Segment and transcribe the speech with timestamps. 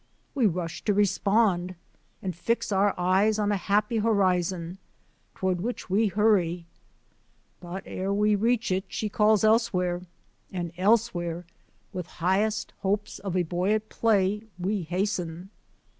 [0.33, 1.75] We rush to respond
[2.23, 4.79] and fix our eyes on a happy horizon,
[5.35, 6.65] toward which we hurry;
[7.59, 10.01] but ere we reach it she calls elsewhere,
[10.51, 11.45] and elsewhere,
[11.93, 15.51] with highest hopes of a boy at play, we hasten.